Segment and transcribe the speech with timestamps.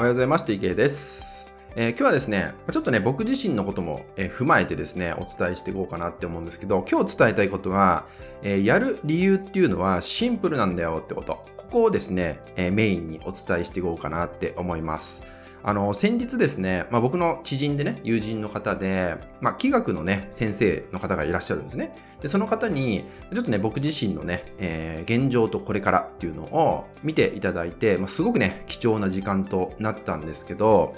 [0.00, 0.46] おはようございます。
[0.46, 1.29] TK です。
[1.76, 8.06] えー、今日はですね、ちょっとね、僕自身のことも、えー、踏まえてですね、お伝えしていこうかなって思うんですけど、今日伝えたいことは、
[8.42, 11.44] えー、やる理由っていうのはシンプルなんだよってこと。
[11.56, 15.22] ここをですね、えメインにお伝えしていこうかなって思います。
[15.62, 21.92] あの、先日ですね、まあ、僕の知人でね、友人の方で、まあ、気学のね、先生の方がいらっしゃるんですね。
[22.22, 30.94] で、その方に、ちょっとね、僕自身のね、えー、現状とこれからっていうのを見ていただいて、まあ、すごくね、貴重な時間となったんですけど、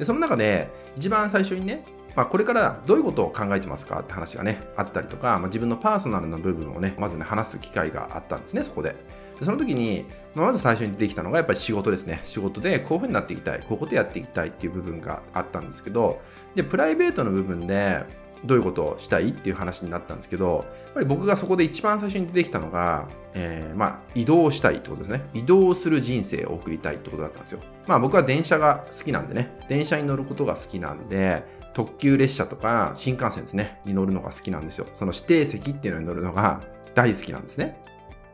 [0.00, 1.82] で、その中で、一番最初にね、
[2.16, 4.00] まあ、これからどういうことを考えてますか？
[4.00, 8.96] って話がね、あったりとか、まあ、自分のパーソナルな部分をね、まずね、話す機会があったんですね、そこで。
[9.42, 12.20] その時に、まあ、まず最初に出てきたのがやっぱり仕事ですね。
[12.24, 16.20] 仕事でこういうふうになっていきたい、こういうことやっていきたいっていう部分があったんですけど、
[16.54, 18.04] で、プライベートの部分で、
[18.42, 19.28] どういうことをしたい？
[19.28, 25.28] っていう話になったんですけど、やっぱり僕がそこで一番最初に出てきたのが、えー、まあ、移動したいってことですね。
[25.34, 27.60] 移動する人生を送りたいってことだったんですよ。
[27.86, 34.86] まあ僕は電車が好きなんでね、電車に乗ることが好きなんで、特急列車とか新幹線ですね、に乗るのが好きなんですよ。
[34.94, 36.60] その指定席っていうのに乗るのが
[36.94, 37.80] 大好きなんですね。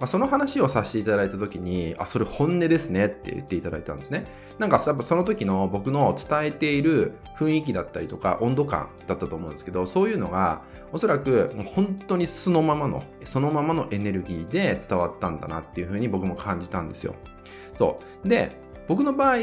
[0.00, 4.26] まあ、その話をさせていただいた時に、あ、それ本音ですねって言っていただいたんですね。
[4.58, 10.62] なんかやっぱその時の僕の伝えている雰囲気だったりとか温度感だったと思うんですけど、そういうのが
[10.92, 17.14] おそらくもう本当に素のままの、そのままのエネルギーで伝わったんだなっていうふうに僕も感じたんですよ。
[17.76, 18.28] そう。
[18.28, 18.50] で、
[18.86, 19.38] 僕の場合、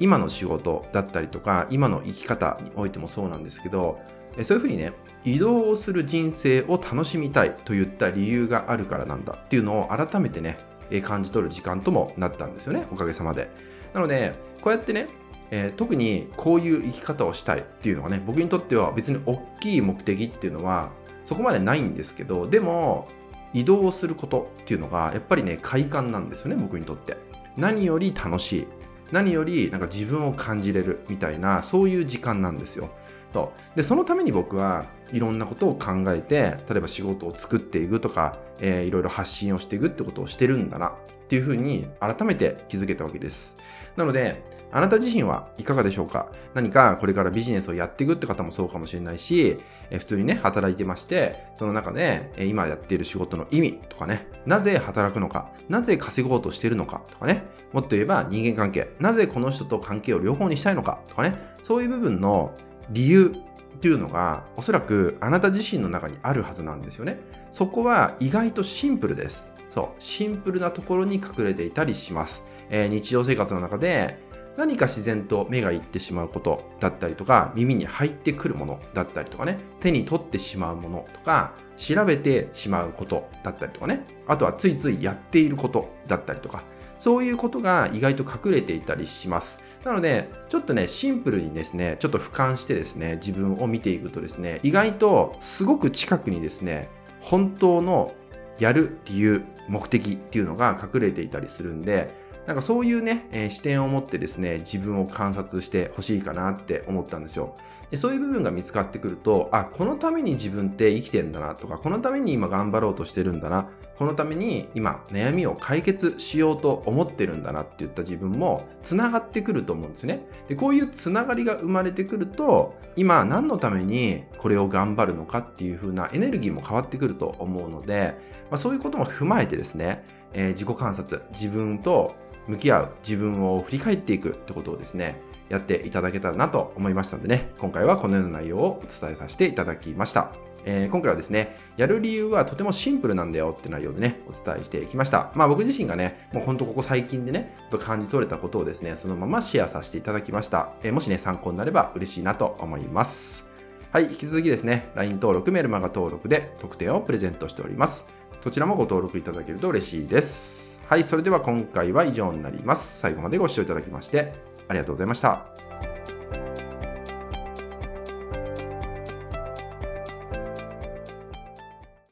[0.00, 4.00] 今の仕事だったりとか、今の生き方においてもそうなんですけど、
[4.42, 4.92] そういうふうにね、
[5.24, 10.58] 移動をする人生を楽しみたいといった理由があるからなんだっていうのを改めてね、
[11.02, 13.50] 感じ取る時間ともなったんですよね、おかげさまで。
[13.94, 15.08] なので、こうやってね、
[15.50, 20.90] えー、特にこういう生き方をしたいっていうのがね、僕にとっては別に大きい目的っていうのは
[21.24, 23.06] そこまでないんですけど、でも
[23.52, 27.16] 移動することっていうのがやっぱりね、快感なんですよね、僕にとって。
[27.56, 28.66] 何より楽しい。
[29.12, 32.90] 何よりなんか自分を感じれるみたいな、そういう時間なんですよ。
[33.32, 33.52] と。
[33.74, 40.92] でそのために僕はいろんなことを考えて例えば仕事を作っていくとか、えー、いろいろ発信をしていくってことをしてるんだなっ
[41.28, 43.56] ていうふうに改めて気づけたわけです。
[43.96, 44.42] なので
[44.74, 46.32] あなた自身はいかがでしょうか？
[46.54, 49.58] 何かこれからビジネスをやっていくって方もそうかもしれないし、
[49.90, 57.02] え普通にね、働いてまして、その中で、え今やっている仕事の意味とかね、なぜ働くのか、なぜ稼ごうとしてるのか？
[57.10, 57.42] とかね、
[57.74, 61.00] もっと言えば人間関係、なぜこの人と関係を両方にしたいのか？
[61.06, 62.54] とかね、そういう部分の
[62.90, 63.34] 理由
[63.76, 67.18] っていうのがおそらくあなた自身の中にあるはずなんですよね。
[67.50, 69.52] そこは意外とシンプルです。
[69.70, 72.44] そう、シンプルなところに隠れていたりします。
[72.70, 74.18] えー、日常生活の中で
[74.56, 86.64] 何か自然と目がいってしまうことだったりとか、耳に入ってくるものだったりとかね、手に取ってしまうものとか、調べてしまうことだったりとかね、あとはついついやっていることだったりとか、
[86.98, 89.58] そういうことが意外と隠れていたりします。
[89.84, 96.88] なので、ちょっとね、シンプルにですね、ちょっと俯瞰してですね、自分を見ていくとですね、意外とすごく近くにですね、
[97.20, 98.14] 本当の
[98.58, 102.10] やる理由、目的っていうのが隠れていたりするんで、
[102.46, 107.54] なんかそういうね、えー、視点を持ってですね、自分を観察してほしいかなって思ったんですよ。
[107.90, 113.68] でそういう部分が見つかってくると、あ、このために自分って生きてんだなとか、このために今頑張ろうとしてるんだな、
[114.02, 120.26] このために今悩みを解決しようと思ってるんだなって言った自分もつながってくると思うんですね。
[120.48, 128.16] で、こういうつながりが生まれてくると、今何のためにこれを頑張るのかっていう風なエネルギーも変わってくると思うので、
[128.50, 132.16] まあ、そういうことも踏まえてですね、えー、自己観察、自分と
[132.48, 135.20] 向き合う、自分を振り返っていくってことをですね、
[135.52, 140.32] やっていただけたらなと思いましたのでね、今回はこのような内容をお伝えさせていただきました。
[140.64, 145.30] えー、今回はですね、やる理由はとてもシンプルなんだよって内容でね、お伝えしてきました。
[145.34, 150.72] まあ僕自身がね、もうほんとここ最近でね、と感じ取れたことをですね、そのままシェアさせていただきました。
[150.82, 153.46] えー、もしね、参考になれば嬉しいなと思います。
[153.90, 158.06] はい、引き続きですね、LINE 登録、メルマガ登録で特典をプレゼントしております。
[158.40, 160.80] そちらもご登録いただけると嬉しいです。
[160.88, 163.00] はい、それでは今回は以上になります。
[163.00, 165.91] 最後までご視聴いただきましてありがとうございました。